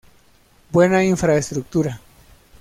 Buena 0.71 1.03
infraestructura. 1.03 2.01